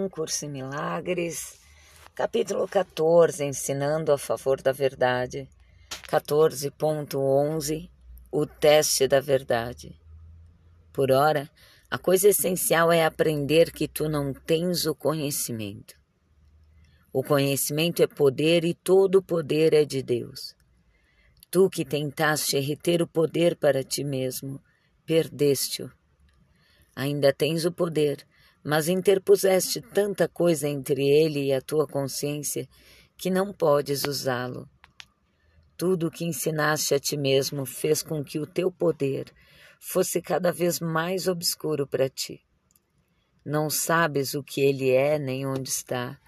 [0.00, 1.60] Um Curso em Milagres,
[2.14, 5.46] capítulo 14, Ensinando a favor da verdade,
[6.08, 7.90] 14.11,
[8.32, 10.00] o teste da verdade.
[10.90, 11.50] Por ora,
[11.90, 15.94] a coisa essencial é aprender que tu não tens o conhecimento.
[17.12, 20.56] O conhecimento é poder e todo o poder é de Deus.
[21.50, 24.62] Tu que tentaste reter o poder para ti mesmo,
[25.04, 25.92] perdeste-o.
[26.96, 28.26] Ainda tens o poder,
[28.62, 32.68] mas interpuseste tanta coisa entre ele e a tua consciência
[33.16, 34.68] que não podes usá-lo.
[35.76, 39.32] Tudo o que ensinaste a ti mesmo fez com que o teu poder
[39.78, 42.40] fosse cada vez mais obscuro para ti.
[43.44, 46.18] Não sabes o que ele é nem onde está.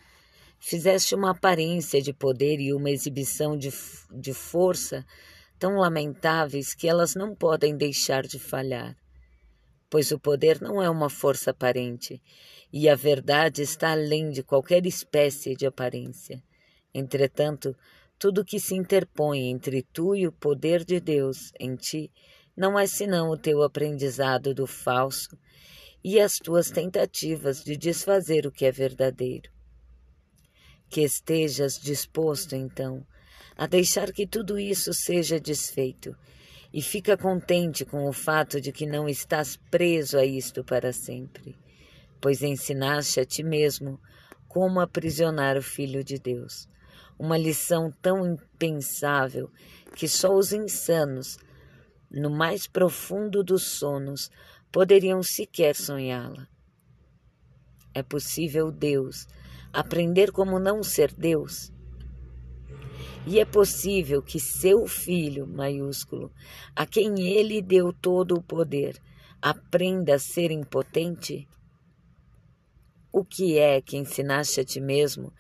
[0.59, 3.71] Fizeste uma aparência de poder e uma exibição de,
[4.11, 5.05] de força
[5.59, 8.97] tão lamentáveis que elas não podem deixar de falhar
[9.93, 12.19] pois o poder não é uma força aparente,
[12.73, 16.43] e a verdade está além de qualquer espécie de aparência.
[16.95, 17.77] Entretanto,
[18.19, 22.11] tudo que se interpõe entre tu e o poder de Deus em ti
[22.57, 25.37] não é senão o teu aprendizado do falso
[26.03, 29.51] e as tuas tentativas de desfazer o que é verdadeiro.
[30.89, 33.07] Que estejas disposto, então,
[33.55, 36.17] a deixar que tudo isso seja desfeito
[36.73, 41.57] e fica contente com o fato de que não estás preso a isto para sempre,
[42.21, 44.01] pois ensinaste a ti mesmo
[44.49, 46.69] como aprisionar o Filho de Deus.
[47.19, 49.51] Uma lição tão impensável
[49.95, 51.39] que só os insanos,
[52.11, 54.31] no mais profundo dos sonos,
[54.71, 56.49] poderiam sequer sonhá-la.
[57.95, 59.27] É possível Deus
[59.73, 61.72] aprender como não ser Deus?
[63.25, 66.33] E é possível que seu filho, maiúsculo,
[66.75, 69.01] a quem ele deu todo o poder,
[69.41, 71.49] aprenda a ser impotente?
[73.13, 75.33] O que é que ensinaste a ti mesmo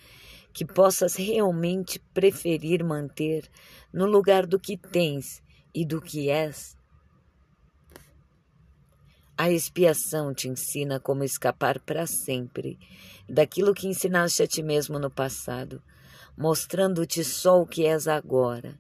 [0.52, 3.50] que possas realmente preferir manter
[3.92, 5.42] no lugar do que tens
[5.74, 6.76] e do que és?
[9.36, 12.78] A expiação te ensina como escapar para sempre
[13.28, 15.82] daquilo que ensinaste a ti mesmo no passado
[16.36, 18.78] mostrando-te só o que és agora.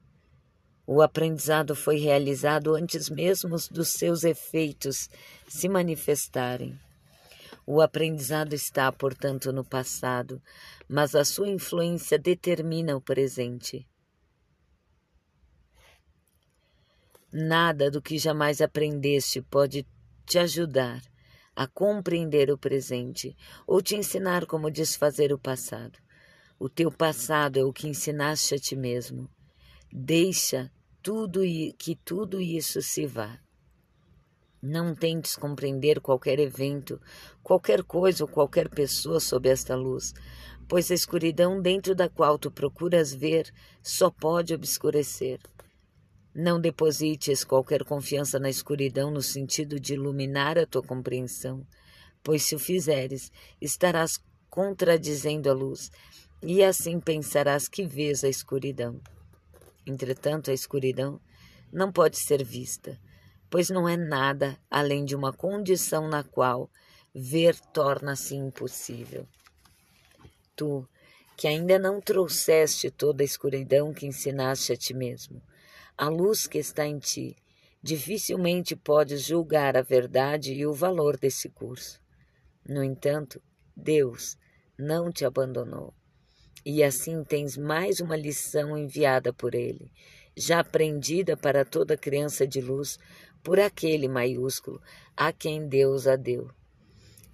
[0.86, 5.08] O aprendizado foi realizado antes mesmo dos seus efeitos
[5.46, 6.78] se manifestarem.
[7.64, 10.42] O aprendizado está, portanto, no passado,
[10.88, 13.86] mas a sua influência determina o presente.
[17.32, 19.86] Nada do que jamais aprendeste pode
[20.26, 21.00] te ajudar
[21.54, 23.36] a compreender o presente
[23.66, 25.98] ou te ensinar como desfazer o passado.
[26.64, 29.28] O teu passado é o que ensinaste a ti mesmo.
[29.92, 30.70] Deixa
[31.02, 31.40] tudo
[31.76, 33.36] que tudo isso se vá.
[34.62, 37.00] Não tentes compreender qualquer evento,
[37.42, 40.14] qualquer coisa ou qualquer pessoa sob esta luz,
[40.68, 43.52] pois a escuridão dentro da qual tu procuras ver
[43.82, 45.40] só pode obscurecer.
[46.32, 51.66] Não deposites qualquer confiança na escuridão no sentido de iluminar a tua compreensão,
[52.22, 55.90] pois se o fizeres, estarás contradizendo a luz
[56.42, 59.00] e assim pensarás que vês a escuridão.
[59.86, 61.20] Entretanto, a escuridão
[61.72, 63.00] não pode ser vista,
[63.48, 66.68] pois não é nada além de uma condição na qual
[67.14, 69.26] ver torna-se impossível.
[70.56, 70.86] Tu,
[71.36, 75.42] que ainda não trouxeste toda a escuridão que ensinaste a ti mesmo,
[75.96, 77.36] a luz que está em ti,
[77.82, 82.00] dificilmente podes julgar a verdade e o valor desse curso.
[82.68, 83.42] No entanto,
[83.76, 84.36] Deus
[84.78, 85.92] não te abandonou.
[86.64, 89.90] E assim tens mais uma lição enviada por ele,
[90.36, 93.00] já aprendida para toda criança de luz,
[93.42, 94.80] por aquele maiúsculo
[95.16, 96.48] a quem Deus a deu.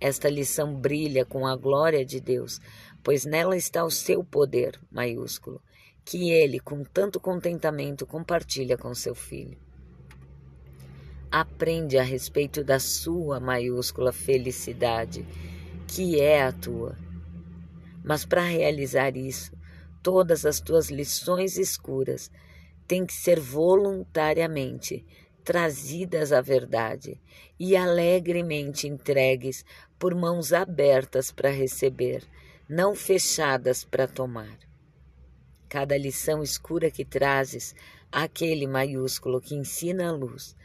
[0.00, 2.58] Esta lição brilha com a glória de Deus,
[3.02, 5.60] pois nela está o seu poder maiúsculo,
[6.04, 9.58] que ele, com tanto contentamento, compartilha com seu filho.
[11.30, 15.26] Aprende a respeito da sua maiúscula felicidade,
[15.86, 16.96] que é a tua
[18.08, 19.52] mas para realizar isso,
[20.02, 22.30] todas as tuas lições escuras
[22.86, 25.04] têm que ser voluntariamente
[25.44, 27.20] trazidas à verdade
[27.60, 29.62] e alegremente entregues
[29.98, 32.24] por mãos abertas para receber,
[32.66, 34.58] não fechadas para tomar.
[35.68, 37.74] Cada lição escura que trazes
[38.10, 40.56] àquele maiúsculo que ensina a luz,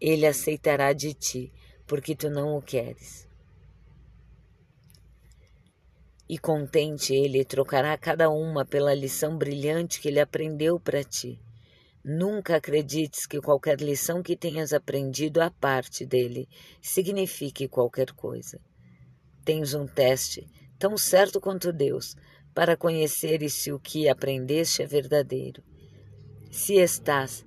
[0.00, 1.52] ele aceitará de ti,
[1.86, 3.25] porque tu não o queres
[6.28, 11.40] e contente ele trocará cada uma pela lição brilhante que ele aprendeu para ti.
[12.04, 16.48] Nunca acredites que qualquer lição que tenhas aprendido à parte dele
[16.80, 18.60] signifique qualquer coisa.
[19.44, 20.46] Tens um teste
[20.78, 22.16] tão certo quanto Deus,
[22.52, 25.62] para conheceres se o que aprendeste é verdadeiro.
[26.50, 27.44] Se estás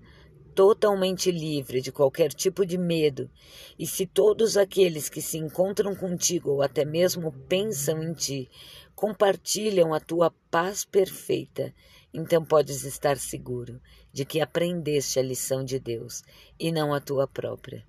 [0.60, 3.32] totalmente livre de qualquer tipo de medo,
[3.80, 8.52] e se todos aqueles que se encontram contigo ou até mesmo pensam em ti
[8.94, 11.74] compartilham a tua paz perfeita,
[12.14, 13.80] então podes estar seguro
[14.12, 16.24] de que aprendeste a lição de Deus
[16.60, 17.88] e não a tua própria.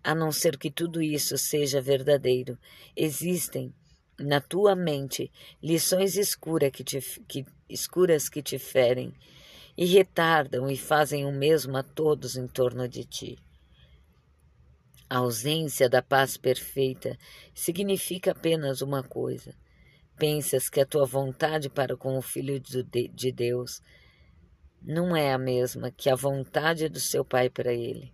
[0.00, 2.56] A não ser que tudo isso seja verdadeiro,
[2.94, 3.74] existem
[4.16, 5.28] na tua mente
[5.60, 9.12] lições escura que te, que, escuras que te ferem
[9.76, 13.38] e retardam e fazem o mesmo a todos em torno de ti.
[15.08, 17.18] A ausência da paz perfeita
[17.54, 19.54] significa apenas uma coisa:
[20.16, 23.82] pensas que a tua vontade para com o Filho de Deus
[24.80, 28.12] não é a mesma que a vontade do seu Pai para ele.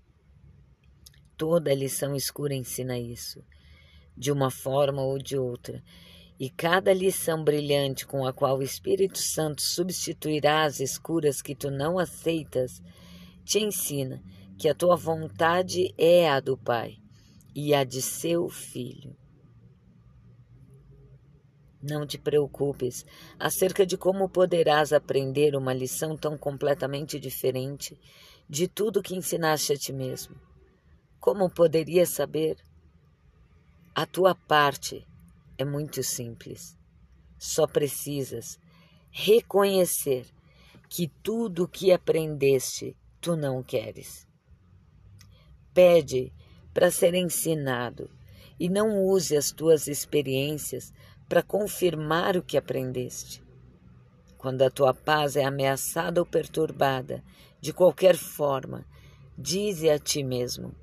[1.36, 3.44] Toda a lição escura ensina isso,
[4.16, 5.82] de uma forma ou de outra,
[6.38, 11.70] e cada lição brilhante com a qual o Espírito Santo substituirá as escuras que tu
[11.70, 12.80] não aceitas,
[13.44, 14.22] te ensina
[14.56, 16.98] que a tua vontade é a do Pai
[17.54, 19.16] e a de seu Filho.
[21.82, 23.04] Não te preocupes
[23.38, 27.98] acerca de como poderás aprender uma lição tão completamente diferente
[28.48, 30.36] de tudo que ensinaste a ti mesmo.
[31.20, 32.56] Como poderias saber?
[33.94, 35.07] A tua parte
[35.58, 36.78] é muito simples.
[37.36, 38.58] Só precisas
[39.10, 40.26] reconhecer
[40.88, 44.26] que tudo o que aprendeste tu não queres.
[45.74, 46.32] Pede
[46.72, 48.10] para ser ensinado
[48.58, 50.92] e não use as tuas experiências
[51.28, 53.42] para confirmar o que aprendeste.
[54.36, 57.22] Quando a tua paz é ameaçada ou perturbada,
[57.60, 58.86] de qualquer forma,
[59.36, 60.74] dize a ti mesmo: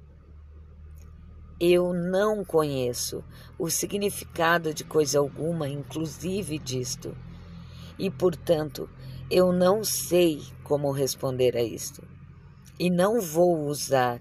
[1.60, 3.24] eu não conheço
[3.58, 7.16] o significado de coisa alguma, inclusive disto,
[7.98, 8.90] e, portanto,
[9.32, 12.04] eu não sei como responder a isto.
[12.78, 14.20] E não vou usar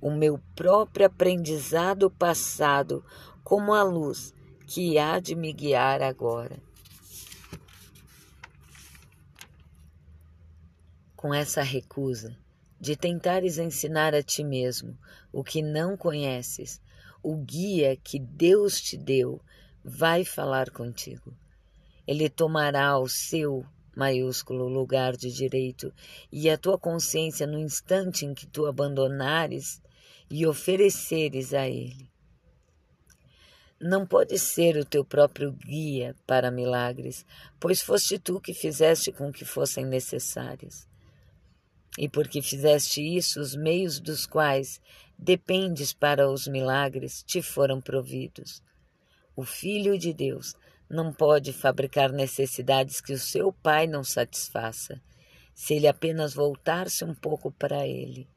[0.00, 3.04] o meu próprio aprendizado passado
[3.42, 4.32] como a luz
[4.66, 6.62] que há de me guiar agora.
[11.16, 12.36] Com essa recusa,
[12.80, 14.96] de tentares ensinar a ti mesmo
[15.32, 16.80] o que não conheces,
[17.22, 19.40] o guia que Deus te deu
[19.84, 21.36] vai falar contigo.
[22.06, 23.64] Ele tomará o seu
[23.96, 25.92] maiúsculo lugar de direito
[26.30, 29.80] e a tua consciência no instante em que tu abandonares
[30.30, 32.10] e ofereceres a ele.
[33.80, 37.26] Não pode ser o teu próprio guia para milagres,
[37.60, 40.86] pois foste tu que fizeste com que fossem necessários.
[41.98, 44.80] E porque fizeste isso, os meios dos quais
[45.18, 48.62] dependes para os milagres te foram providos.
[49.34, 50.54] O Filho de Deus
[50.88, 55.00] não pode fabricar necessidades que o seu Pai não satisfaça,
[55.54, 58.28] se ele apenas voltar-se um pouco para ele.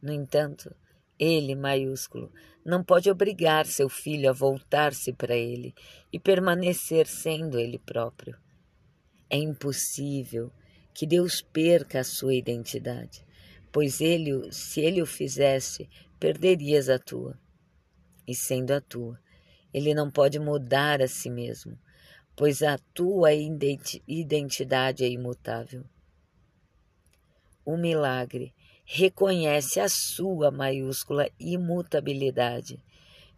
[0.00, 0.74] No entanto,
[1.18, 2.32] ele, maiúsculo,
[2.64, 5.74] não pode obrigar seu filho a voltar-se para ele
[6.12, 8.36] e permanecer sendo ele próprio.
[9.30, 10.52] É impossível
[10.94, 13.24] que Deus perca a sua identidade,
[13.70, 17.38] pois ele, se ele o fizesse, perderias a tua.
[18.26, 19.18] E sendo a tua,
[19.72, 21.78] ele não pode mudar a si mesmo,
[22.36, 25.84] pois a tua identidade é imutável.
[27.64, 32.82] O milagre reconhece a sua maiúscula imutabilidade,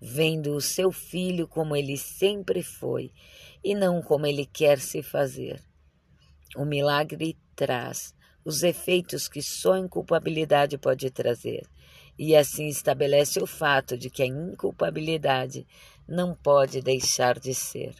[0.00, 3.12] vendo o seu filho como ele sempre foi
[3.62, 5.62] e não como ele quer se fazer.
[6.56, 11.66] O milagre traz os efeitos que só a inculpabilidade pode trazer,
[12.18, 15.66] e assim estabelece o fato de que a inculpabilidade
[16.06, 17.94] não pode deixar de ser.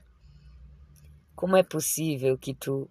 [1.35, 2.89] Como é possível que tu,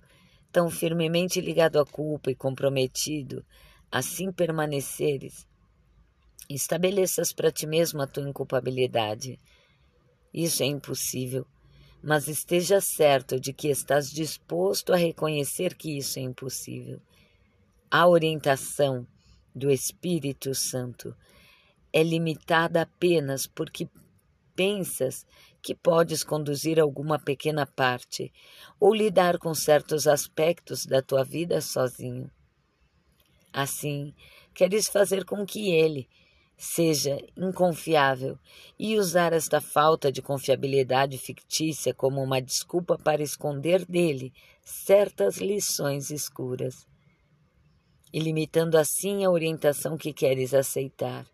[0.51, 3.45] tão firmemente ligado à culpa e comprometido,
[3.91, 5.47] assim permaneceres,
[6.49, 9.39] estabeleças para ti mesmo a tua inculpabilidade?
[10.33, 11.45] Isso é impossível
[12.03, 17.01] mas esteja certo de que estás disposto a reconhecer que isso é impossível.
[17.89, 19.07] A orientação
[19.55, 21.15] do Espírito Santo
[21.93, 23.87] é limitada apenas porque
[24.53, 25.25] pensas
[25.61, 28.33] que podes conduzir alguma pequena parte
[28.77, 32.29] ou lidar com certos aspectos da tua vida sozinho.
[33.53, 34.13] Assim,
[34.53, 36.09] queres fazer com que ele,
[36.57, 38.37] seja inconfiável
[38.77, 46.09] e usar esta falta de confiabilidade fictícia como uma desculpa para esconder dele certas lições
[46.09, 46.87] escuras.
[48.11, 51.25] E limitando assim a orientação que queres aceitar,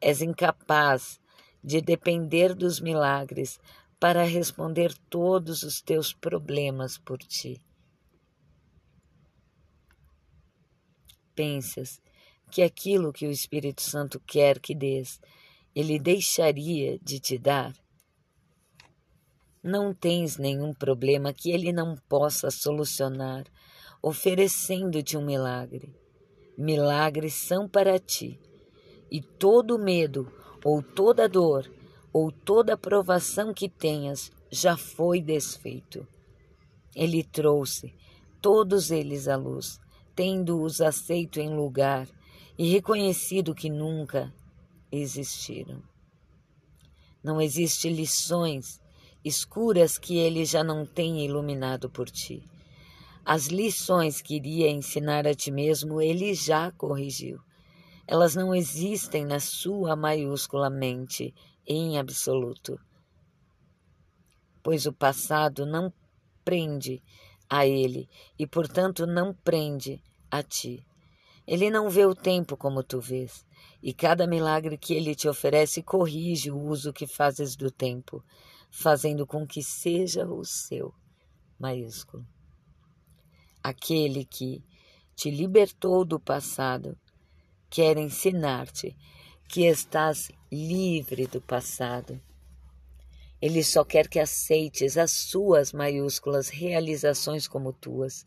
[0.00, 1.20] és incapaz
[1.62, 3.58] de depender dos milagres
[3.98, 7.60] para responder todos os teus problemas por ti.
[11.34, 12.00] Pensas
[12.50, 15.20] que aquilo que o Espírito Santo quer que dês,
[15.74, 17.72] ele deixaria de te dar?
[19.62, 23.44] Não tens nenhum problema que ele não possa solucionar,
[24.00, 25.94] oferecendo-te um milagre.
[26.56, 28.40] Milagres são para ti,
[29.10, 30.32] e todo medo,
[30.64, 31.70] ou toda dor,
[32.12, 36.06] ou toda provação que tenhas já foi desfeito.
[36.94, 37.92] Ele trouxe
[38.40, 39.78] todos eles à luz,
[40.14, 42.08] tendo-os aceito em lugar
[42.58, 44.32] e reconhecido que nunca
[44.90, 45.82] existiram.
[47.22, 48.80] Não existe lições
[49.24, 52.42] escuras que ele já não tenha iluminado por ti.
[53.24, 57.40] As lições que iria ensinar a ti mesmo, ele já corrigiu.
[58.06, 61.34] Elas não existem na sua maiúscula mente
[61.66, 62.78] em absoluto.
[64.62, 65.92] Pois o passado não
[66.44, 67.02] prende
[67.50, 68.08] a ele
[68.38, 70.86] e, portanto, não prende a ti.
[71.46, 73.46] Ele não vê o tempo como tu vês,
[73.82, 78.24] e cada milagre que ele te oferece corrige o uso que fazes do tempo
[78.70, 80.92] fazendo com que seja o seu
[81.58, 82.26] maiúsculo.
[83.62, 84.62] Aquele que
[85.14, 86.98] te libertou do passado
[87.70, 88.96] quer ensinar-te
[89.48, 92.20] que estás livre do passado.
[93.40, 98.26] Ele só quer que aceites as suas maiúsculas realizações como tuas,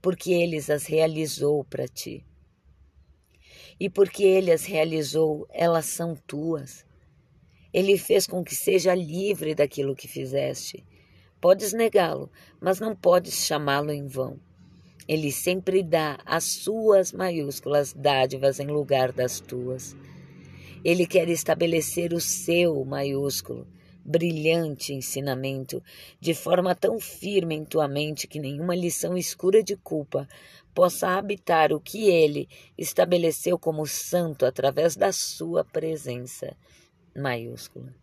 [0.00, 2.24] porque ele as realizou para ti.
[3.80, 6.84] E porque ele as realizou, elas são tuas.
[7.72, 10.84] Ele fez com que seja livre daquilo que fizeste.
[11.40, 14.38] Podes negá-lo, mas não podes chamá-lo em vão.
[15.08, 19.96] Ele sempre dá as suas maiúsculas dádivas em lugar das tuas.
[20.84, 23.66] Ele quer estabelecer o seu maiúsculo,
[24.04, 25.82] brilhante ensinamento,
[26.20, 30.28] de forma tão firme em tua mente que nenhuma lição escura de culpa
[30.74, 36.56] possa habitar o que ele estabeleceu como santo através da sua presença
[37.16, 37.94] maiúscula.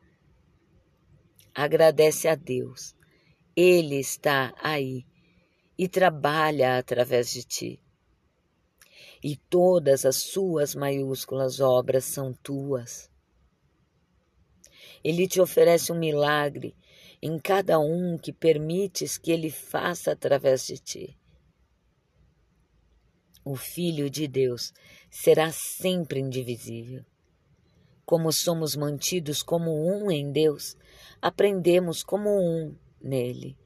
[1.54, 2.96] Agradece a Deus.
[3.56, 5.06] Ele está aí
[5.78, 7.82] e trabalha através de ti.
[9.24, 13.10] E todas as suas maiúsculas obras são tuas.
[15.04, 16.76] Ele te oferece um milagre
[17.22, 21.17] em cada um que permites que ele faça através de ti.
[23.50, 24.74] O Filho de Deus
[25.10, 27.06] será sempre indivisível
[28.06, 30.77] como somos mantidos como um em Deus,
[31.22, 33.58] aprendemos como um nele.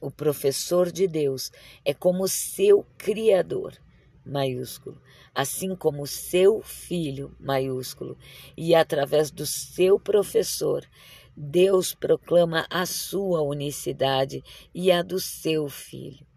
[0.00, 1.52] O professor de Deus
[1.84, 3.76] é como seu Criador,
[4.24, 5.00] maiúsculo,
[5.32, 8.18] assim como seu Filho, maiúsculo,
[8.56, 10.84] e através do seu professor,
[11.36, 14.42] Deus proclama a sua unicidade
[14.74, 16.27] e a do seu Filho.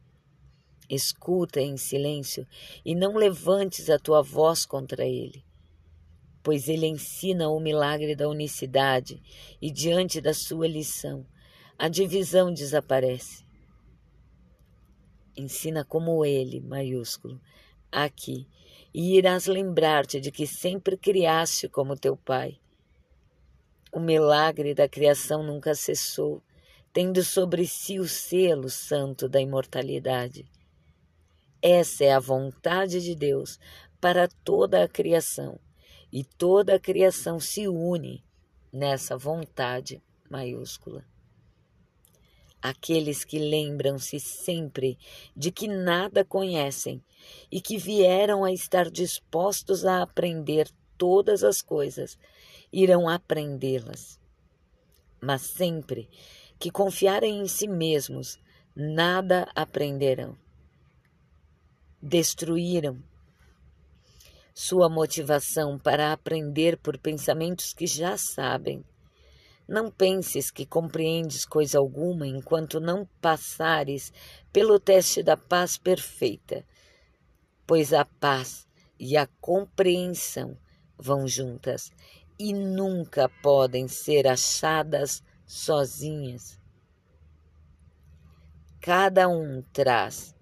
[0.93, 2.45] Escuta em silêncio
[2.85, 5.43] e não levantes a tua voz contra ele
[6.43, 9.21] pois ele ensina o milagre da unicidade
[9.61, 11.25] e, diante da sua lição,
[11.77, 13.45] a divisão desaparece.
[15.35, 17.39] Ensina como ele, maiúsculo,
[17.91, 18.47] aqui,
[18.93, 22.59] e irás lembrar-te de que sempre criaste como teu pai.
[23.93, 26.41] O milagre da criação nunca cessou,
[26.91, 30.45] tendo sobre si o selo santo da imortalidade.
[31.61, 33.59] Essa é a vontade de Deus
[33.99, 35.59] para toda a criação
[36.11, 38.23] e toda a criação se une
[38.73, 41.05] nessa vontade maiúscula.
[42.59, 44.97] Aqueles que lembram-se sempre
[45.35, 47.03] de que nada conhecem
[47.51, 52.17] e que vieram a estar dispostos a aprender todas as coisas,
[52.73, 54.19] irão aprendê-las.
[55.19, 56.09] Mas sempre
[56.59, 58.39] que confiarem em si mesmos,
[58.75, 60.40] nada aprenderão.
[62.01, 63.03] Destruíram
[64.53, 68.83] sua motivação para aprender por pensamentos que já sabem.
[69.67, 74.11] Não penses que compreendes coisa alguma enquanto não passares
[74.51, 76.65] pelo teste da paz perfeita,
[77.67, 78.67] pois a paz
[78.99, 80.57] e a compreensão
[80.97, 81.91] vão juntas
[82.37, 86.59] e nunca podem ser achadas sozinhas.
[88.81, 90.35] Cada um traz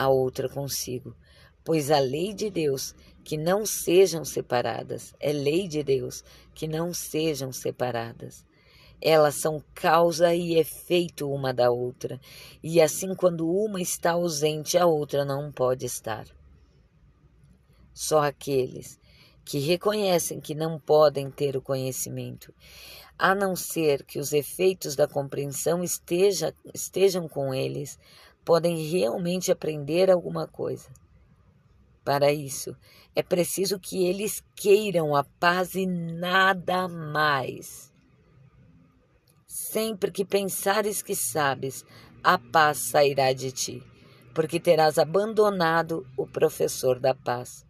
[0.00, 1.14] a outra consigo,
[1.62, 5.14] pois a lei de Deus que não sejam separadas.
[5.20, 8.42] É lei de Deus que não sejam separadas.
[8.98, 12.18] Elas são causa e efeito uma da outra,
[12.62, 16.24] e assim, quando uma está ausente, a outra não pode estar.
[17.92, 18.98] Só aqueles
[19.44, 22.54] que reconhecem que não podem ter o conhecimento,
[23.18, 27.98] a não ser que os efeitos da compreensão esteja, estejam com eles,
[28.50, 30.88] podem realmente aprender alguma coisa.
[32.04, 32.76] Para isso,
[33.14, 37.92] é preciso que eles queiram a paz e nada mais.
[39.46, 41.84] Sempre que pensares que sabes,
[42.24, 43.84] a paz sairá de ti,
[44.34, 47.64] porque terás abandonado o professor da paz.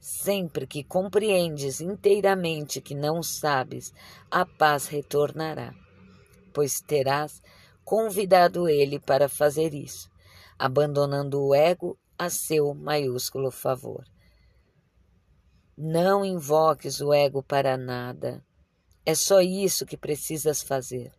[0.00, 3.92] Sempre que compreendes inteiramente que não sabes,
[4.30, 5.74] a paz retornará,
[6.54, 7.42] pois terás
[7.84, 10.10] convidado ele para fazer isso,
[10.58, 14.04] abandonando o ego a seu maiúsculo favor.
[15.76, 18.44] Não invoques o ego para nada.
[19.04, 21.12] É só isso que precisas fazer.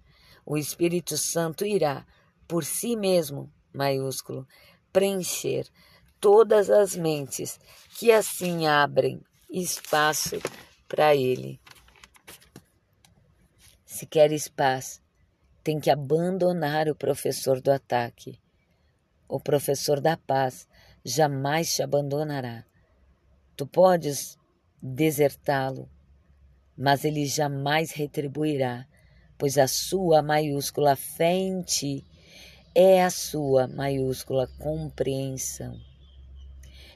[0.46, 2.06] O Espírito Santo irá,
[2.48, 4.48] por si mesmo, maiúsculo,
[4.92, 5.68] preencher
[6.20, 7.60] todas as mentes
[8.00, 10.38] que assim abrem espaço
[10.88, 11.60] para ele.
[13.86, 15.02] Se queres paz,
[15.66, 18.40] tem que abandonar o professor do ataque.
[19.28, 20.68] O professor da paz
[21.04, 22.64] jamais te abandonará.
[23.58, 24.38] Tu podes
[24.80, 25.90] desertá-lo,
[26.78, 28.86] mas ele jamais retribuirá,
[29.40, 32.06] pois a sua maiúscula fé em ti
[32.76, 35.82] é a sua maiúscula compreensão.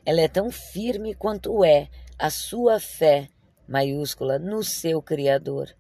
[0.06, 3.30] Ela é tão firme quanto é a sua fé
[3.68, 5.76] maiúscula no seu Criador.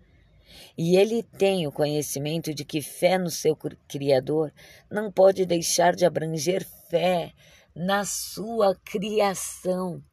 [0.78, 3.56] E ele tem o conhecimento de que fé no seu
[3.88, 4.54] Criador
[4.90, 7.34] não pode deixar de abranger fé
[7.76, 10.04] na sua criação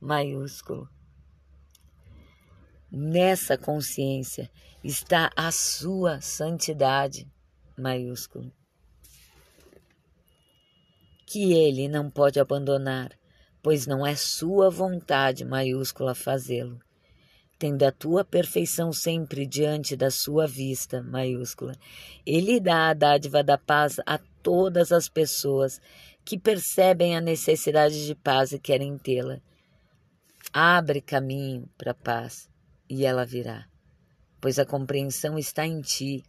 [0.00, 0.88] maiúsculo.
[2.90, 4.50] Nessa consciência
[4.82, 7.30] está a sua santidade
[7.76, 8.52] maiúsculo.
[11.26, 13.18] Que ele não pode abandonar
[13.62, 16.80] pois não é sua vontade maiúscula fazê-lo.
[17.58, 21.74] Tendo a tua perfeição sempre diante da sua vista maiúscula,
[22.24, 25.80] ele dá a dádiva da paz a todas as pessoas
[26.24, 29.40] que percebem a necessidade de paz e querem tê-la.
[30.52, 32.48] Abre caminho para a paz
[32.88, 33.66] e ela virá,
[34.40, 36.22] pois a compreensão está em ti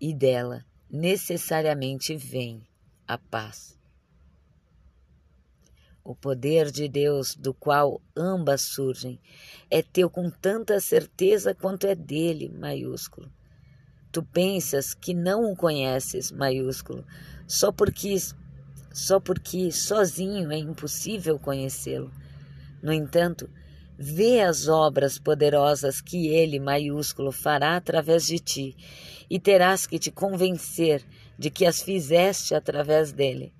[0.00, 2.62] e dela necessariamente vem
[3.08, 3.76] a paz.
[6.06, 9.18] O poder de Deus, do qual ambas surgem,
[9.70, 13.32] é teu com tanta certeza quanto é dele, maiúsculo.
[14.12, 17.06] Tu pensas que não o conheces, maiúsculo,
[17.46, 18.18] só porque
[18.92, 22.12] só porque sozinho é impossível conhecê-lo.
[22.82, 23.48] No entanto,
[23.98, 28.76] vê as obras poderosas que ele, maiúsculo, fará através de ti,
[29.30, 31.02] e terás que te convencer
[31.38, 33.54] de que as fizeste através dele.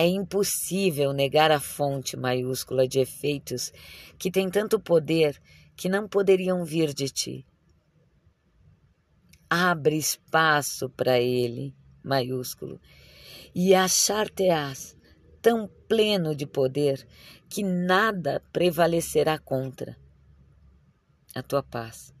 [0.00, 3.72] É impossível negar a fonte maiúscula de efeitos
[4.16, 5.42] que tem tanto poder
[5.76, 7.44] que não poderiam vir de ti.
[9.50, 12.80] Abre espaço para ele, maiúsculo,
[13.52, 14.96] e achar-te-ás
[15.42, 17.04] tão pleno de poder
[17.48, 19.98] que nada prevalecerá contra
[21.34, 22.14] a tua paz.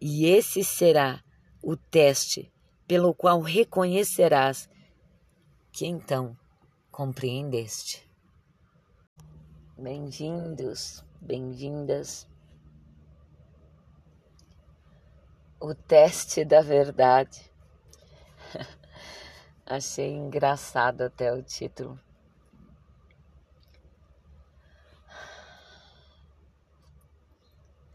[0.00, 1.22] E esse será
[1.62, 2.52] o teste
[2.88, 4.68] pelo qual reconhecerás
[5.70, 6.36] que então
[6.98, 8.04] compreendeste.
[9.78, 12.26] Bem-vindos, bem-vindas.
[15.60, 17.52] O teste da verdade.
[19.64, 22.00] Achei engraçado até o título.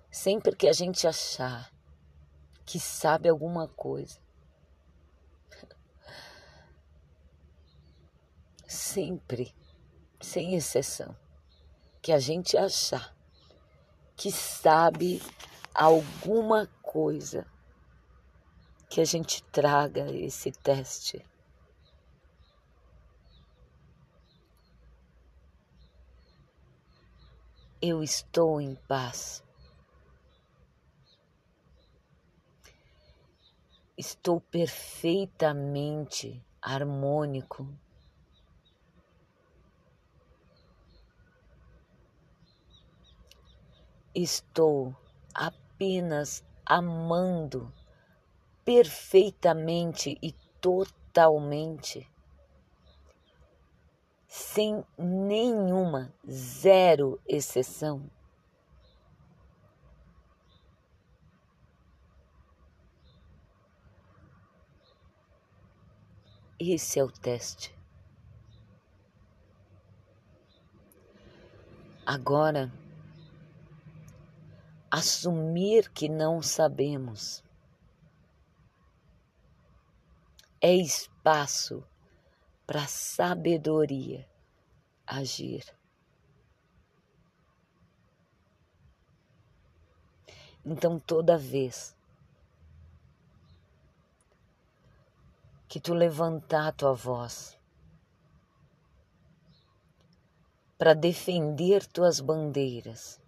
[0.09, 1.69] Sempre que a gente achar
[2.65, 4.22] que sabe alguma coisa,
[8.73, 9.55] sempre,
[10.19, 11.15] sem exceção,
[12.01, 13.15] que a gente achar
[14.15, 15.21] que sabe
[15.73, 17.45] alguma coisa,
[18.89, 21.23] que a gente traga esse teste.
[27.81, 29.43] Eu estou em paz.
[33.97, 37.67] Estou perfeitamente harmônico
[44.15, 44.95] Estou
[45.33, 47.73] apenas amando
[48.63, 52.07] perfeitamente e totalmente,
[54.27, 58.09] sem nenhuma, zero exceção.
[66.59, 67.75] Esse é o teste.
[72.05, 72.71] Agora,
[74.95, 77.43] assumir que não sabemos.
[80.61, 81.83] É espaço
[82.67, 84.29] para sabedoria
[85.05, 85.65] agir.
[90.63, 91.97] Então, toda vez
[95.67, 97.59] que tu levantar a tua voz
[100.77, 103.22] para defender tuas bandeiras,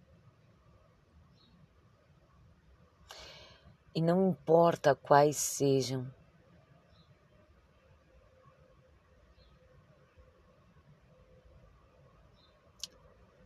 [3.96, 6.06] e não importa quais sejam,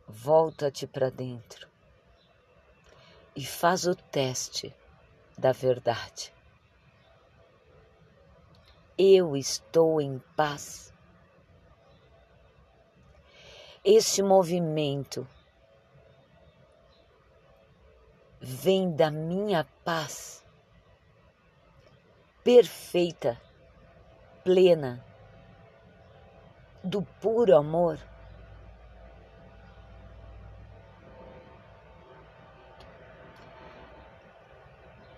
[0.08, 1.68] volta-te para dentro
[3.36, 4.74] e faz o teste
[5.38, 6.34] da verdade.
[8.98, 10.92] Eu estou em paz.
[13.84, 15.26] Este movimento
[18.40, 20.39] vem da minha paz
[22.42, 23.40] perfeita,
[24.42, 25.04] plena,
[26.82, 27.98] do puro amor.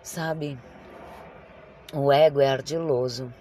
[0.02, 0.58] Sabe,
[1.94, 3.32] o ego é ardiloso.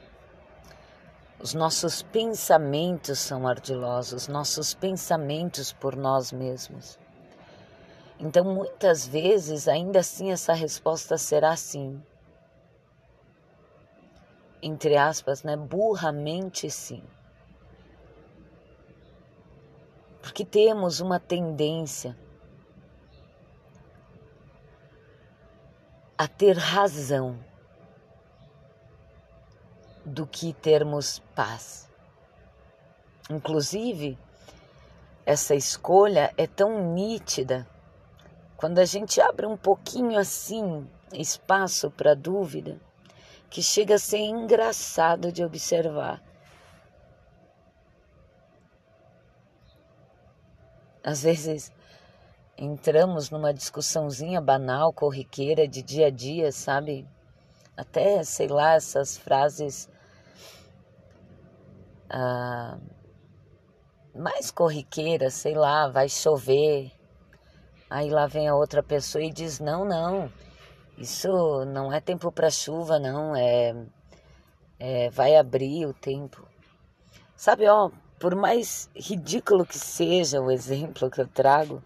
[1.39, 6.99] Os nossos pensamentos são ardilosos, nossos pensamentos por nós mesmos.
[8.19, 11.99] Então, muitas vezes, ainda assim, essa resposta será sim.
[14.61, 15.57] Entre aspas, né?
[15.57, 17.03] Burramente sim.
[20.21, 22.15] Porque temos uma tendência
[26.17, 27.39] a ter razão
[30.05, 31.89] do que termos paz.
[33.29, 34.17] Inclusive,
[35.25, 37.67] essa escolha é tão nítida
[38.55, 42.79] quando a gente abre um pouquinho assim espaço para dúvida,
[43.51, 46.23] que chega a ser engraçado de observar.
[51.03, 51.69] Às vezes
[52.57, 57.05] entramos numa discussãozinha banal, corriqueira, de dia a dia, sabe?
[57.75, 59.89] Até, sei lá, essas frases
[62.09, 62.77] ah,
[64.15, 66.89] mais corriqueiras, sei lá, vai chover.
[67.89, 70.31] Aí lá vem a outra pessoa e diz: não, não,
[71.01, 73.75] isso não é tempo para chuva, não, é,
[74.79, 76.47] é vai abrir o tempo.
[77.35, 81.81] Sabe, ó, por mais ridículo que seja o exemplo que eu trago,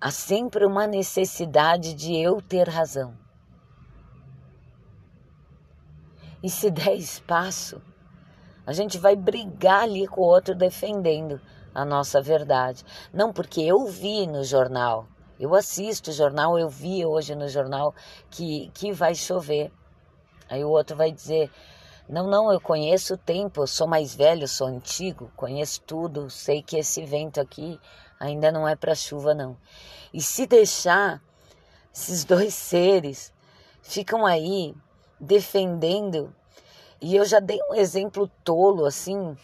[0.00, 3.16] há sempre uma necessidade de eu ter razão.
[6.42, 7.80] E se der espaço,
[8.66, 11.40] a gente vai brigar ali com o outro defendendo
[11.72, 12.84] a nossa verdade.
[13.12, 15.06] Não porque eu vi no jornal,
[15.38, 17.94] eu assisto o jornal, eu vi hoje no jornal
[18.30, 19.72] que, que vai chover.
[20.48, 21.50] Aí o outro vai dizer:
[22.08, 26.62] Não, não, eu conheço o tempo, eu sou mais velho, sou antigo, conheço tudo, sei
[26.62, 27.80] que esse vento aqui
[28.18, 29.56] ainda não é para chuva, não.
[30.12, 31.20] E se deixar,
[31.92, 33.32] esses dois seres
[33.82, 34.74] ficam aí
[35.18, 36.34] defendendo.
[37.00, 39.36] E eu já dei um exemplo tolo assim,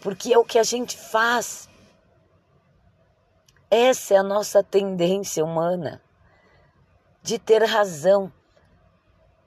[0.00, 1.67] porque é o que a gente faz.
[3.70, 6.00] Essa é a nossa tendência humana
[7.22, 8.32] de ter razão.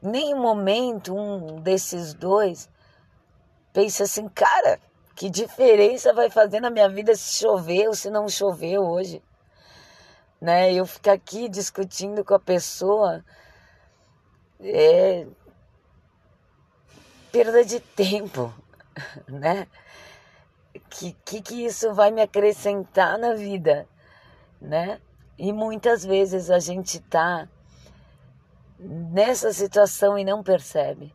[0.01, 2.69] Nem um momento um desses dois
[3.73, 4.79] pensa assim, cara,
[5.15, 9.21] que diferença vai fazer na minha vida se chover ou se não chover hoje?
[10.39, 10.73] Né?
[10.73, 13.23] Eu ficar aqui discutindo com a pessoa
[14.60, 15.27] é
[17.31, 18.53] perda de tempo,
[19.27, 19.67] né?
[20.89, 23.88] Que, que que isso vai me acrescentar na vida,
[24.62, 25.02] né?
[25.38, 27.50] E muitas vezes a gente tá
[28.80, 31.13] nessa situação e não percebe,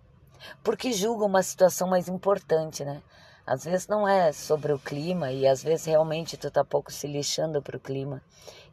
[0.63, 3.03] porque julga uma situação mais importante, né?
[3.47, 7.07] Às vezes não é sobre o clima e às vezes realmente tu tá pouco se
[7.07, 8.21] lixando pro clima.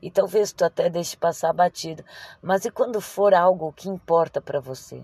[0.01, 2.03] E talvez tu até deixe passar batido.
[2.41, 5.03] Mas e quando for algo que importa para você?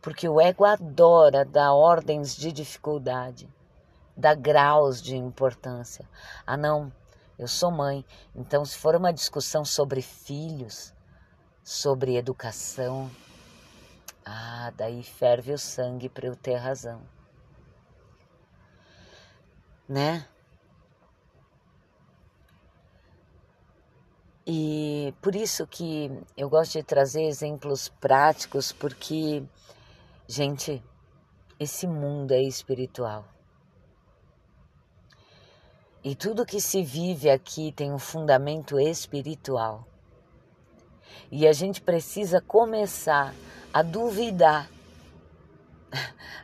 [0.00, 3.48] Porque o ego adora dar ordens de dificuldade,
[4.16, 6.08] dar graus de importância.
[6.46, 6.92] Ah, não,
[7.42, 10.94] eu sou mãe, então se for uma discussão sobre filhos,
[11.62, 13.10] sobre educação,
[14.24, 17.02] ah, daí ferve o sangue para eu ter razão
[19.92, 20.26] né?
[24.46, 29.44] E por isso que eu gosto de trazer exemplos práticos, porque,
[30.26, 30.82] gente,
[31.60, 33.24] esse mundo é espiritual.
[36.04, 39.86] E tudo que se vive aqui tem um fundamento espiritual.
[41.30, 43.32] E a gente precisa começar
[43.72, 44.68] a duvidar,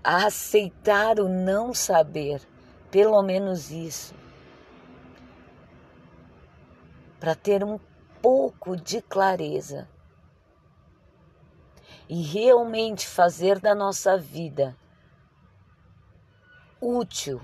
[0.03, 2.41] a aceitar o não saber,
[2.91, 4.15] pelo menos isso,
[7.19, 7.81] para ter um
[8.23, 9.89] pouco de clareza
[12.09, 14.77] e realmente fazer da nossa vida
[16.81, 17.41] útil,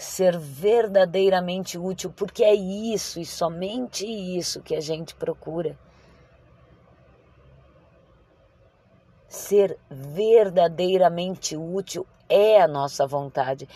[0.00, 5.78] ser verdadeiramente útil, porque é isso e somente isso que a gente procura.
[9.28, 13.68] Ser verdadeiramente útil é a nossa vontade.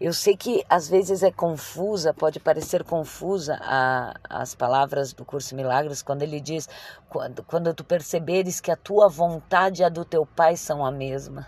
[0.00, 5.56] Eu sei que às vezes é confusa, pode parecer confusa a, as palavras do curso
[5.56, 6.68] Milagres quando ele diz:
[7.08, 10.92] quando, quando tu perceberes que a tua vontade e a do teu pai são a
[10.92, 11.44] mesma,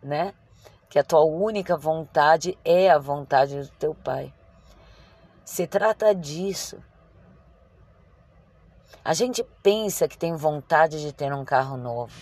[0.00, 0.32] né?
[0.88, 4.32] Que a tua única vontade é a vontade do teu pai.
[5.44, 6.78] Se trata disso.
[9.04, 12.12] A gente pensa que tem vontade de ter um carro novo.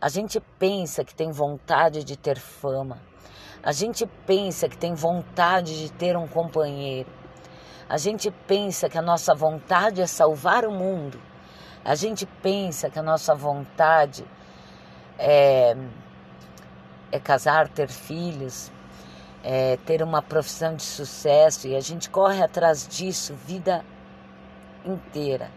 [0.00, 2.98] A gente pensa que tem vontade de ter fama.
[3.62, 7.10] A gente pensa que tem vontade de ter um companheiro.
[7.86, 11.20] A gente pensa que a nossa vontade é salvar o mundo.
[11.84, 14.24] A gente pensa que a nossa vontade
[15.18, 15.76] é,
[17.10, 18.70] é casar, ter filhos,
[19.42, 23.82] é ter uma profissão de sucesso e a gente corre atrás disso vida
[24.84, 25.50] inteira.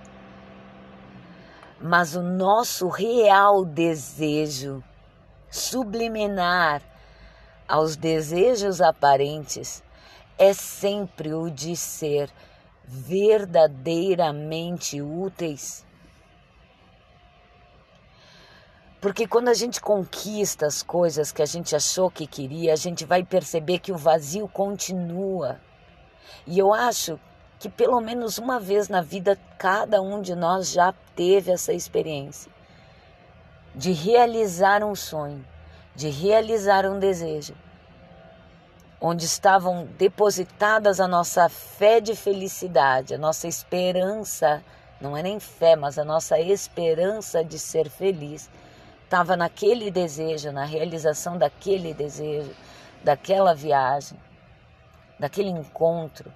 [1.82, 4.82] Mas o nosso real desejo
[5.50, 6.82] subliminar
[7.68, 9.84] aos desejos aparentes
[10.38, 12.30] é sempre o de ser
[12.86, 15.84] verdadeiramente úteis.
[19.04, 23.04] Porque quando a gente conquista as coisas que a gente achou que queria, a gente
[23.04, 25.60] vai perceber que o vazio continua.
[26.48, 27.20] E eu acho
[27.60, 32.50] que pelo menos uma vez na vida cada um de nós já teve essa experiência
[33.76, 35.46] de realizar um sonho
[35.96, 37.54] de realizar um desejo,
[39.00, 44.63] onde estavam depositadas a nossa fé de felicidade, a nossa esperança,
[45.00, 48.50] não é nem fé, mas a nossa esperança de ser feliz,
[49.13, 52.52] estava naquele desejo, na realização daquele desejo,
[53.04, 54.19] daquela viagem,
[55.19, 56.34] daquele encontro,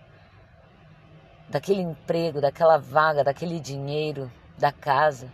[1.50, 5.34] daquele emprego, daquela vaga, daquele dinheiro, da casa.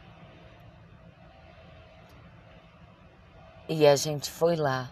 [3.67, 4.89] E a gente foi lá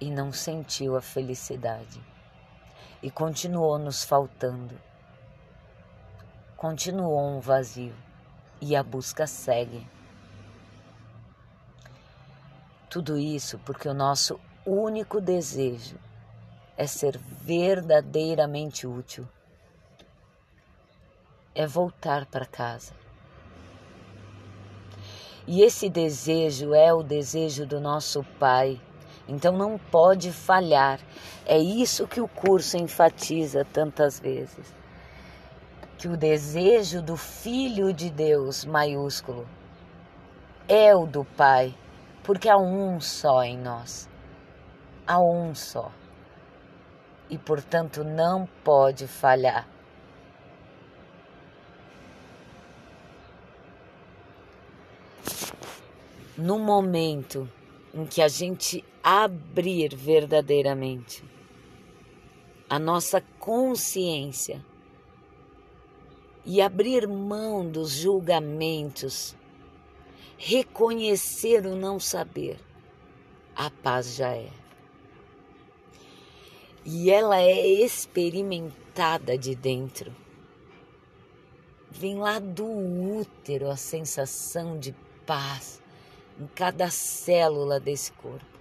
[0.00, 2.00] e não sentiu a felicidade.
[3.02, 4.80] E continuou nos faltando.
[6.56, 7.96] Continuou um vazio.
[8.60, 9.93] E a busca segue.
[12.94, 15.96] Tudo isso porque o nosso único desejo
[16.76, 19.26] é ser verdadeiramente útil.
[21.52, 22.92] É voltar para casa
[25.44, 28.80] e esse desejo é o desejo do nosso Pai.
[29.26, 31.00] Então não pode falhar.
[31.44, 34.72] É isso que o curso enfatiza tantas vezes.
[35.98, 39.48] Que o desejo do Filho de Deus, maiúsculo,
[40.68, 41.74] é o do Pai,
[42.24, 44.08] porque há um só em nós.
[45.06, 45.92] Há um só.
[47.30, 49.68] E portanto não pode falhar.
[56.36, 57.48] no momento
[57.92, 61.22] em que a gente abrir verdadeiramente
[62.68, 64.64] a nossa consciência
[66.44, 69.36] e abrir mão dos julgamentos,
[70.38, 72.58] reconhecer o não saber,
[73.54, 74.50] a paz já é.
[76.84, 80.14] E ela é experimentada de dentro.
[81.90, 84.94] Vem lá do útero a sensação de
[85.24, 85.80] paz
[86.38, 88.54] em cada célula desse corpo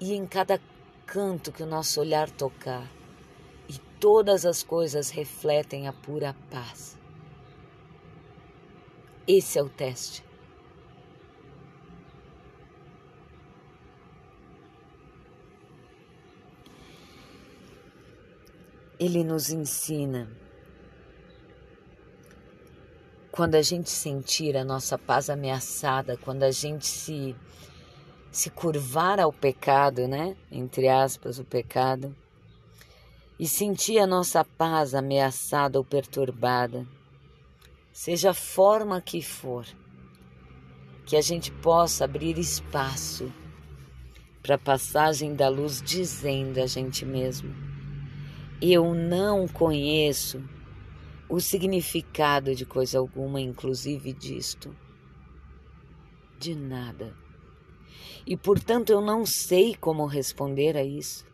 [0.00, 0.60] e em cada
[1.06, 2.90] canto que o nosso olhar tocar,
[3.68, 6.98] e todas as coisas refletem a pura paz.
[9.26, 10.24] Esse é o teste.
[18.98, 20.30] Ele nos ensina
[23.30, 27.36] quando a gente sentir a nossa paz ameaçada, quando a gente se
[28.30, 30.36] se curvar ao pecado, né?
[30.52, 32.14] Entre aspas, o pecado,
[33.38, 36.86] e sentir a nossa paz ameaçada ou perturbada,
[37.96, 39.66] seja a forma que for,
[41.06, 43.32] que a gente possa abrir espaço
[44.42, 47.56] para a passagem da luz, dizendo a gente mesmo:
[48.60, 50.44] Eu não conheço
[51.26, 54.76] o significado de coisa alguma, inclusive disto.
[56.38, 57.16] De nada.
[58.26, 61.24] E portanto eu não sei como responder a isso.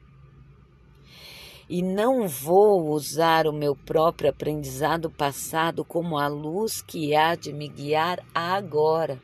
[1.75, 7.51] E não vou usar o meu próprio aprendizado passado como a luz que há de
[7.51, 9.19] me guiar agora.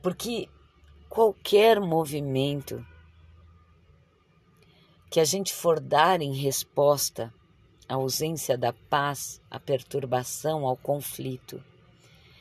[0.00, 0.48] Porque
[1.10, 2.82] qualquer movimento
[5.10, 7.30] que a gente for dar em resposta
[7.86, 11.62] à ausência da paz, à perturbação, ao conflito,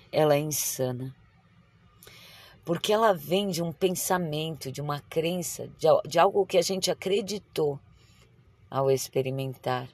[0.09, 1.13] ela é insana.
[2.65, 6.89] Porque ela vem de um pensamento, de uma crença, de, de algo que a gente
[6.89, 7.79] acreditou
[8.69, 9.87] ao experimentar.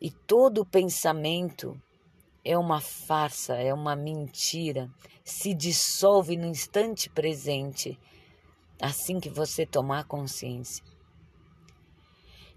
[0.00, 1.80] E todo pensamento
[2.44, 4.90] é uma farsa, é uma mentira,
[5.24, 7.98] se dissolve no instante presente
[8.80, 10.84] assim que você tomar consciência.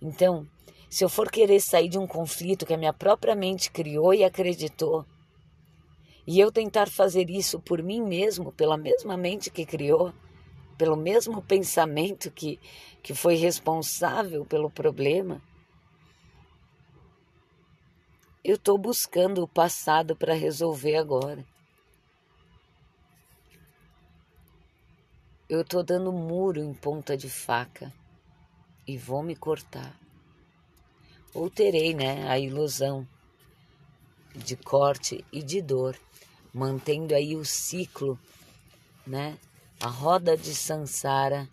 [0.01, 0.45] Então,
[0.89, 4.23] se eu for querer sair de um conflito que a minha própria mente criou e
[4.23, 5.06] acreditou,
[6.28, 10.13] e eu tentar fazer isso por mim mesmo, pela mesma mente que criou,
[10.78, 12.60] pelo mesmo pensamento que,
[13.02, 15.42] que foi responsável pelo problema,
[18.44, 21.46] eu estou buscando o passado para resolver agora.
[25.50, 27.94] Eu estou dando muro em ponta de faca
[28.86, 29.98] e vou me cortar.
[31.34, 33.08] Ou terei, né, a ilusão
[34.36, 35.98] de corte e de dor,
[36.58, 38.20] mantendo aí o ciclo,
[39.06, 39.38] né,
[39.80, 41.48] a roda de Sansara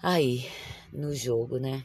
[0.00, 0.48] aí
[0.92, 1.84] no jogo, né?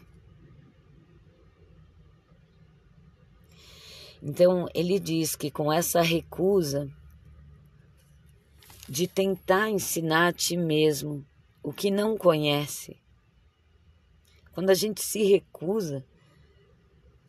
[4.21, 6.87] Então ele diz que com essa recusa
[8.87, 11.25] de tentar ensinar a ti mesmo
[11.63, 12.95] o que não conhece.
[14.51, 16.05] Quando a gente se recusa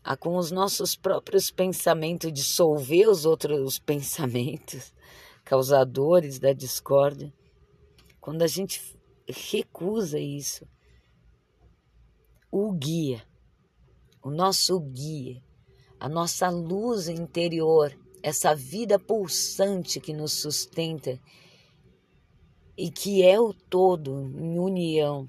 [0.07, 4.95] a com os nossos próprios pensamentos dissolver os outros pensamentos
[5.45, 7.35] causadores da discórdia,
[8.21, 8.81] quando a gente
[9.29, 10.64] recusa isso,
[12.53, 13.21] o guia,
[14.23, 15.42] o nosso guia,
[15.99, 17.92] a nossa luz interior,
[18.23, 21.21] essa vida pulsante que nos sustenta
[22.77, 25.29] e que é o todo em união,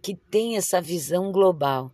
[0.00, 1.92] que tem essa visão global.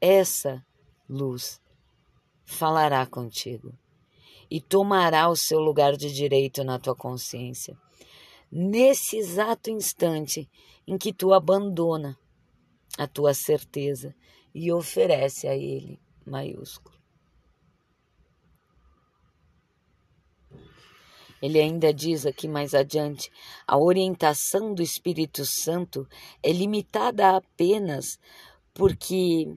[0.00, 0.64] Essa
[1.08, 1.60] luz
[2.42, 3.76] falará contigo
[4.50, 7.78] e tomará o seu lugar de direito na tua consciência.
[8.50, 10.50] Nesse exato instante
[10.86, 12.18] em que tu abandona
[12.98, 14.14] a tua certeza
[14.54, 16.98] e oferece a ele maiúsculo.
[21.40, 23.30] Ele ainda diz aqui mais adiante:
[23.66, 26.06] a orientação do Espírito Santo
[26.42, 28.18] é limitada apenas
[28.74, 29.56] porque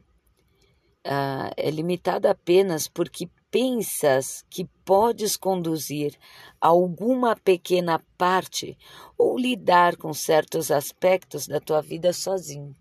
[1.06, 6.18] uh, é limitada apenas porque pensas que podes conduzir
[6.60, 8.78] alguma pequena parte
[9.18, 12.76] ou lidar com certos aspectos da tua vida sozinho.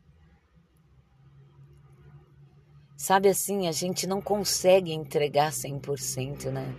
[2.96, 6.74] Sabe assim, a gente não consegue entregar 100%, né?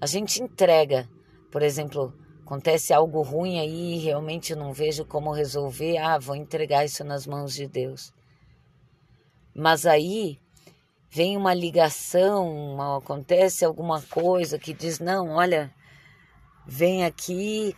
[0.00, 1.08] a gente entrega,
[1.50, 6.84] por exemplo, acontece algo ruim aí e realmente não vejo como resolver, ah, vou entregar
[6.84, 8.12] isso nas mãos de Deus.
[9.58, 10.38] Mas aí
[11.10, 15.74] vem uma ligação, acontece alguma coisa que diz: não, olha,
[16.66, 17.76] vem aqui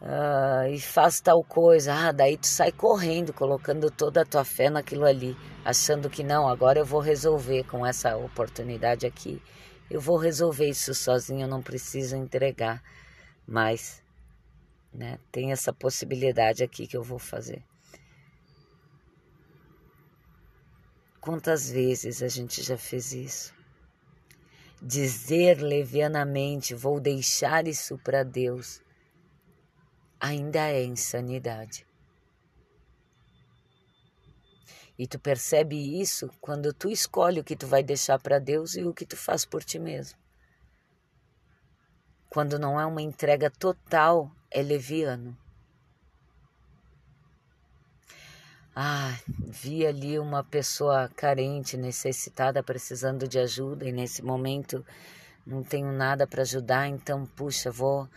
[0.00, 1.92] uh, e faz tal coisa.
[1.92, 6.48] Ah, daí tu sai correndo, colocando toda a tua fé naquilo ali, achando que não,
[6.48, 9.42] agora eu vou resolver com essa oportunidade aqui
[9.90, 12.80] eu vou resolver isso sozinho, eu não preciso entregar.
[13.46, 14.00] Mas,
[14.94, 17.62] né, tem essa possibilidade aqui que eu vou fazer.
[21.20, 23.54] Quantas vezes a gente já fez isso?
[24.80, 28.80] Dizer levianamente, vou deixar isso para Deus,
[30.18, 31.86] ainda é insanidade.
[34.98, 38.82] E tu percebe isso quando tu escolhe o que tu vai deixar para Deus e
[38.82, 40.18] o que tu faz por ti mesmo.
[42.30, 45.36] Quando não é uma entrega total, é leviano.
[48.74, 49.18] Ah,
[49.48, 54.84] vi ali uma pessoa carente, necessitada, precisando de ajuda e nesse momento
[55.44, 58.08] não tenho nada para ajudar, então puxa, vou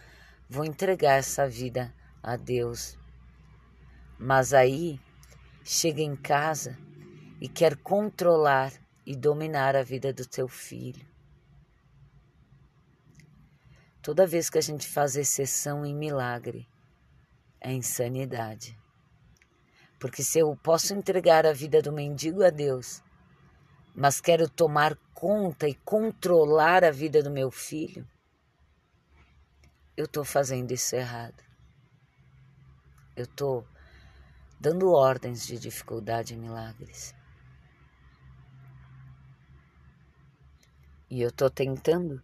[0.48, 1.92] vou entregar essa vida
[2.22, 2.96] a Deus.
[4.20, 5.00] Mas aí
[5.64, 6.78] chega em casa
[7.42, 8.72] e quer controlar
[9.06, 11.06] e dominar a vida do teu filho.
[14.02, 16.68] Toda vez que a gente faz exceção em milagre,
[17.60, 18.78] é insanidade.
[20.04, 23.02] Porque se eu posso entregar a vida do mendigo a Deus,
[23.96, 28.06] mas quero tomar conta e controlar a vida do meu filho,
[29.96, 31.42] eu estou fazendo isso errado.
[33.16, 33.66] Eu estou
[34.60, 37.16] dando ordens de dificuldade e milagres.
[41.10, 42.22] E eu estou tentando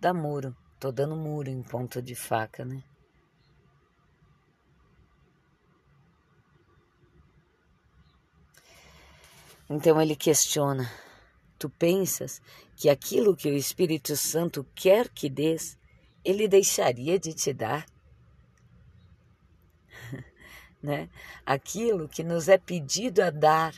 [0.00, 2.82] dar muro, estou dando muro em ponta de faca, né?
[9.72, 10.92] Então ele questiona:
[11.58, 12.42] Tu pensas
[12.76, 15.78] que aquilo que o Espírito Santo quer que dês,
[16.22, 17.86] ele deixaria de te dar?
[20.82, 21.08] né?
[21.46, 23.74] Aquilo que nos é pedido a dar,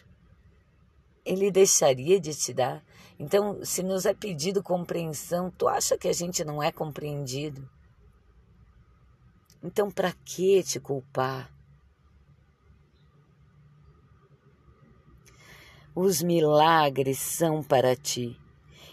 [1.24, 2.84] ele deixaria de te dar?
[3.16, 7.70] Então, se nos é pedido compreensão, tu acha que a gente não é compreendido?
[9.62, 11.53] Então, para que te culpar?
[15.94, 18.36] Os milagres são para ti,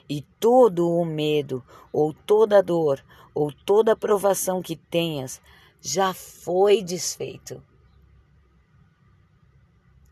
[0.07, 5.41] e todo o medo, ou toda dor, ou toda provação que tenhas,
[5.81, 7.63] já foi desfeito.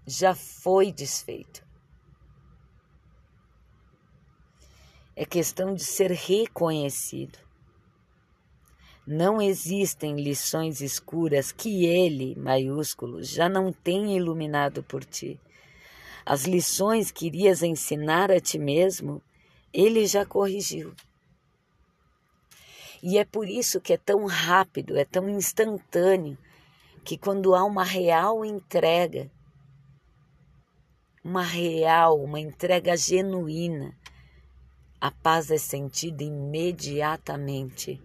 [0.07, 1.63] Já foi desfeito.
[5.15, 7.37] É questão de ser reconhecido.
[9.05, 15.39] Não existem lições escuras que ele, maiúsculo, já não tenha iluminado por ti.
[16.25, 19.21] As lições que irias ensinar a ti mesmo,
[19.73, 20.93] ele já corrigiu.
[23.01, 26.37] E é por isso que é tão rápido, é tão instantâneo,
[27.03, 29.31] que quando há uma real entrega,
[31.23, 33.97] uma real, uma entrega genuína,
[34.99, 38.01] a paz é sentida imediatamente.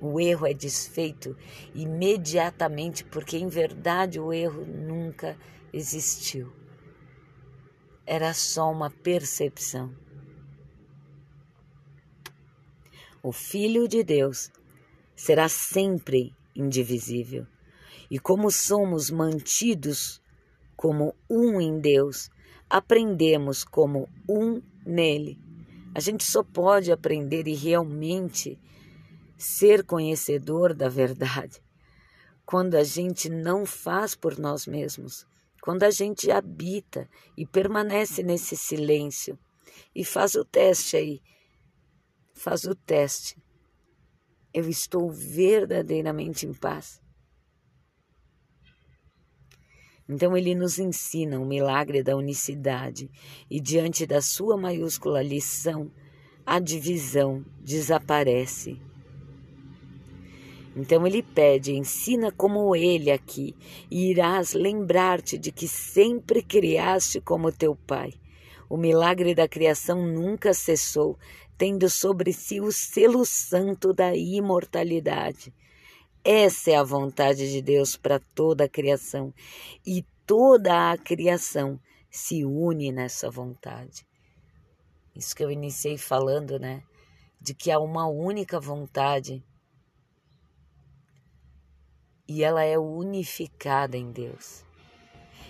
[0.00, 1.36] O erro é desfeito
[1.72, 5.38] imediatamente, porque em verdade o erro nunca
[5.72, 6.52] existiu.
[8.06, 9.94] Era só uma percepção.
[13.22, 14.50] O Filho de Deus
[15.14, 17.46] será sempre indivisível.
[18.10, 20.20] E como somos mantidos
[20.76, 22.28] como um em Deus,
[22.68, 25.38] aprendemos como um nele
[25.94, 28.58] a gente só pode aprender e realmente
[29.36, 31.60] ser conhecedor da verdade
[32.46, 35.26] quando a gente não faz por nós mesmos,
[35.62, 39.38] quando a gente habita e permanece nesse silêncio
[39.94, 41.22] e faz o teste aí.
[42.34, 43.40] Faz o teste.
[44.52, 47.00] Eu estou verdadeiramente em paz.
[50.08, 53.08] Então ele nos ensina o milagre da unicidade
[53.48, 55.92] e diante da sua maiúscula lição,
[56.44, 58.82] a divisão desaparece.
[60.74, 63.54] Então ele pede: ensina como ele aqui,
[63.90, 68.14] e irás lembrar-te de que sempre criaste como teu pai.
[68.68, 71.18] O milagre da criação nunca cessou,
[71.58, 75.52] tendo sobre si o selo santo da imortalidade.
[76.24, 79.34] Essa é a vontade de Deus para toda a criação
[79.84, 81.78] e toda a criação
[82.10, 84.06] se une nessa vontade.
[85.14, 86.82] Isso que eu iniciei falando, né?
[87.40, 89.44] De que há uma única vontade
[92.32, 94.64] e ela é unificada em Deus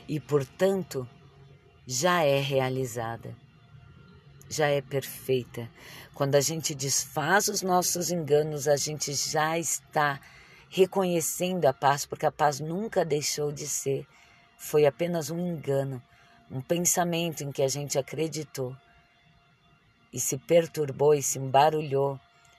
[0.08, 1.08] e, portanto,
[1.86, 3.36] já é realizada,
[4.50, 5.70] já é perfeita.
[6.12, 10.20] Quando a gente desfaz os nossos enganos, a gente já está
[10.68, 14.04] reconhecendo a paz, porque a paz nunca deixou de ser.
[14.56, 16.02] Foi apenas um engano,
[16.50, 18.76] um pensamento em que a gente acreditou
[20.12, 22.18] e se perturbou e se embarulhou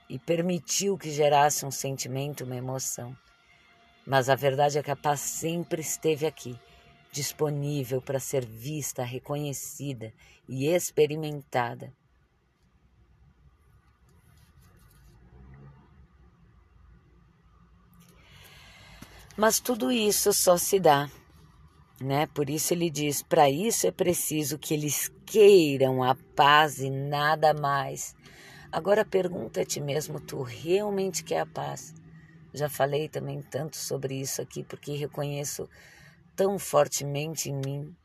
[0.09, 3.13] e permitiu que gerasse um sentimento, uma emoção.
[4.05, 6.59] Mas a verdade é que a paz sempre esteve aqui,
[7.11, 10.13] disponível para ser vista, reconhecida
[10.47, 11.93] e experimentada.
[19.35, 21.09] Mas tudo isso só se dá,
[21.99, 22.27] né?
[22.27, 27.53] Por isso ele diz: para isso é preciso que eles queiram a paz e nada
[27.53, 28.15] mais.
[28.71, 31.95] Agora pergunta a ti mesmo: tu realmente quer a paz?
[32.53, 35.67] Já falei também tanto sobre isso aqui porque reconheço
[36.35, 37.95] tão fortemente em mim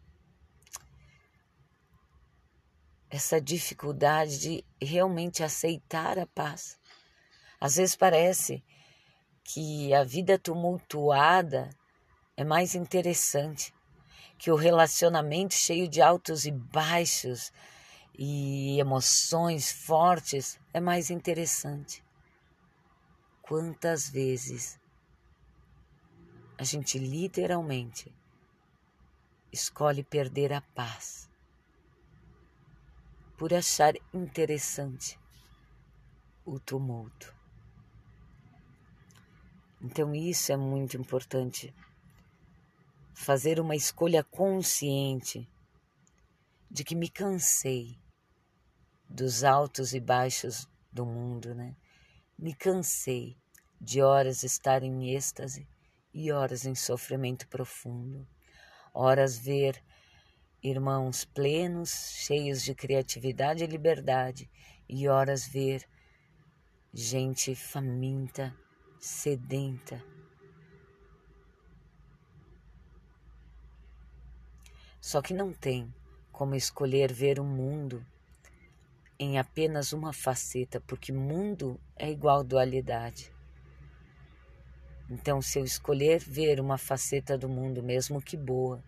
[3.10, 6.78] essa dificuldade de realmente aceitar a paz.
[7.60, 8.62] Às vezes parece
[9.42, 11.70] que a vida tumultuada
[12.36, 13.74] é mais interessante,
[14.38, 17.50] que o relacionamento cheio de altos e baixos
[18.16, 22.04] e emoções fortes é mais interessante.
[23.48, 24.78] Quantas vezes
[26.58, 28.14] a gente literalmente
[29.50, 31.30] escolhe perder a paz
[33.38, 35.18] por achar interessante
[36.44, 37.34] o tumulto.
[39.80, 41.74] Então, isso é muito importante.
[43.14, 45.48] Fazer uma escolha consciente
[46.70, 47.98] de que me cansei
[49.08, 51.74] dos altos e baixos do mundo, né?
[52.40, 53.36] Me cansei
[53.80, 55.66] de horas estar em êxtase
[56.14, 58.28] e horas em sofrimento profundo,
[58.94, 59.82] horas ver
[60.62, 64.48] irmãos plenos, cheios de criatividade e liberdade,
[64.88, 65.84] e horas ver
[66.94, 68.56] gente faminta,
[69.00, 70.00] sedenta.
[75.00, 75.92] Só que não tem
[76.30, 78.06] como escolher ver o mundo
[79.18, 83.32] em apenas uma faceta, porque mundo é igual dualidade.
[85.10, 88.84] Então, se eu escolher ver uma faceta do mundo, mesmo que boa,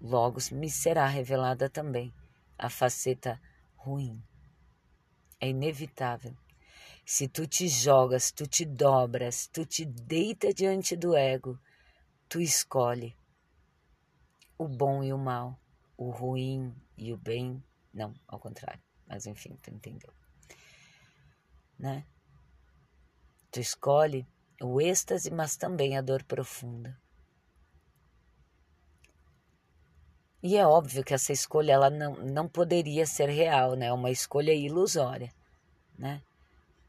[0.00, 2.14] logo me será revelada também
[2.58, 3.40] a faceta
[3.74, 4.22] ruim.
[5.40, 6.36] É inevitável.
[7.04, 11.58] Se tu te jogas, tu te dobras, tu te deita diante do ego,
[12.28, 13.16] tu escolhe
[14.56, 15.58] o bom e o mal,
[15.96, 17.62] o ruim e o bem.
[17.92, 18.91] Não, ao contrário.
[19.12, 20.10] Mas enfim, tu entendeu.
[21.78, 22.06] Né?
[23.50, 24.26] Tu escolhe
[24.62, 26.98] o êxtase, mas também a dor profunda.
[30.42, 33.86] E é óbvio que essa escolha ela não, não poderia ser real, né?
[33.86, 35.30] É uma escolha ilusória,
[35.98, 36.22] né?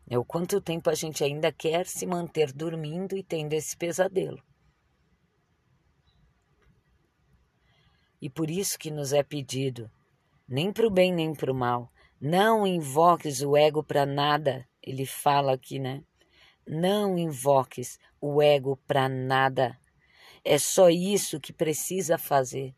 [0.09, 4.41] É o quanto tempo a gente ainda quer se manter dormindo e tendo esse pesadelo.
[8.21, 9.91] E por isso que nos é pedido,
[10.47, 11.92] nem para o bem nem para o mal,
[12.25, 14.65] não invoques o ego para nada.
[14.81, 16.01] Ele fala aqui, né?
[16.65, 19.77] Não invoques o ego para nada.
[20.41, 22.73] É só isso que precisa fazer.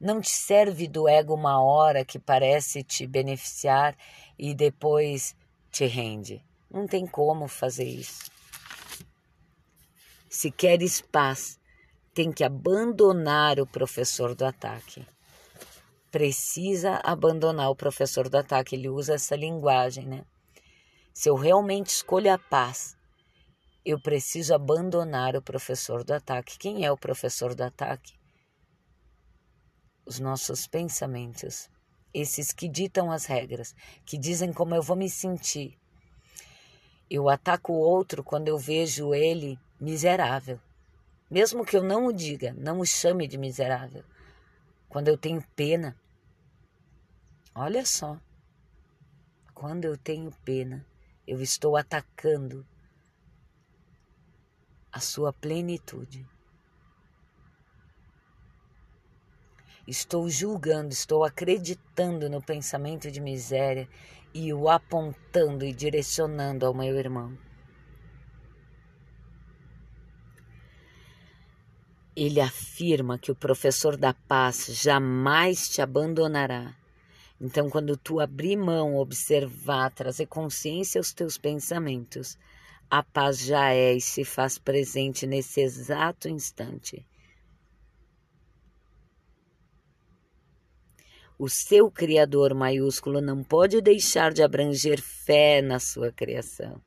[0.00, 3.94] Não te serve do ego uma hora que parece te beneficiar
[4.38, 5.36] e depois
[5.70, 6.42] te rende.
[6.70, 8.30] Não tem como fazer isso.
[10.26, 11.60] Se queres paz,
[12.14, 15.06] tem que abandonar o professor do ataque.
[16.10, 18.74] Precisa abandonar o professor do ataque.
[18.74, 20.24] Ele usa essa linguagem, né?
[21.12, 22.96] Se eu realmente escolho a paz,
[23.84, 26.58] eu preciso abandonar o professor do ataque.
[26.58, 28.14] Quem é o professor do ataque?
[30.04, 31.68] Os nossos pensamentos,
[32.12, 35.78] esses que ditam as regras, que dizem como eu vou me sentir.
[37.08, 40.60] Eu ataco o outro quando eu vejo ele miserável.
[41.30, 44.04] Mesmo que eu não o diga, não o chame de miserável.
[44.90, 45.96] Quando eu tenho pena.
[47.54, 48.20] Olha só.
[49.54, 50.84] Quando eu tenho pena,
[51.24, 52.66] eu estou atacando
[54.90, 56.26] a sua plenitude.
[59.86, 63.88] Estou julgando, estou acreditando no pensamento de miséria
[64.34, 67.38] e o apontando e direcionando ao meu irmão.
[72.20, 76.74] Ele afirma que o professor da paz jamais te abandonará
[77.40, 82.36] então, quando tu abrir mão, observar, trazer consciência aos teus pensamentos,
[82.90, 87.06] a paz já é e se faz presente nesse exato instante.
[91.38, 96.78] O seu Criador maiúsculo não pode deixar de abranger fé na sua criação.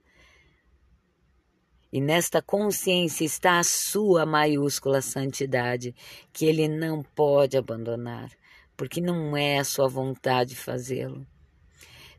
[1.93, 5.95] E nesta consciência está a sua maiúscula santidade,
[6.33, 8.29] que ele não pode abandonar
[8.75, 11.25] porque não é a sua vontade fazê-lo.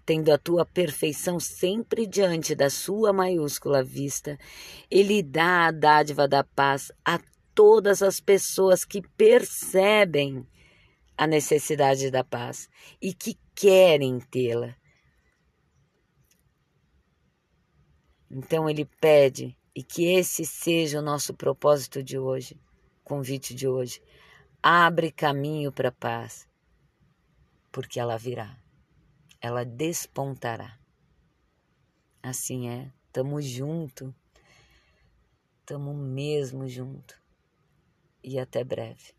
[0.06, 4.38] Tendo a tua perfeição sempre diante da sua maiúscula vista,
[4.90, 7.18] ele dá a dádiva da paz a
[7.54, 10.46] todas as pessoas que percebem
[11.16, 12.68] a necessidade da paz
[13.00, 14.76] e que querem tê-la.
[18.30, 22.56] Então ele pede, e que esse seja o nosso propósito de hoje,
[23.02, 24.00] convite de hoje
[24.66, 26.48] Abre caminho para a paz,
[27.70, 28.58] porque ela virá,
[29.38, 30.80] ela despontará.
[32.22, 34.14] Assim é, tamo junto,
[35.66, 37.14] tamo mesmo junto.
[38.22, 39.12] E até breve.